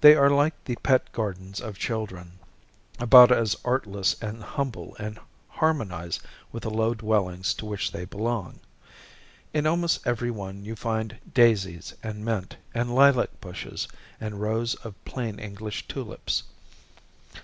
They 0.00 0.16
are 0.16 0.28
like 0.28 0.54
the 0.64 0.74
pet 0.82 1.12
gardens 1.12 1.60
of 1.60 1.78
children, 1.78 2.32
about 2.98 3.30
as 3.30 3.54
artless 3.64 4.20
and 4.20 4.42
humble, 4.42 4.96
and 4.98 5.20
harmonize 5.50 6.18
with 6.50 6.64
the 6.64 6.68
low 6.70 6.94
dwellings 6.94 7.54
to 7.54 7.66
which 7.66 7.92
they 7.92 8.04
belong. 8.04 8.58
In 9.54 9.64
almost 9.64 10.04
every 10.04 10.32
one 10.32 10.64
you 10.64 10.74
find 10.74 11.16
daisies, 11.32 11.94
and 12.02 12.24
mint, 12.24 12.56
and 12.74 12.92
lilac 12.92 13.40
bushes, 13.40 13.86
and 14.20 14.40
rows 14.40 14.74
of 14.84 14.96
plain 15.04 15.38
English 15.38 15.86
tulips. 15.86 16.42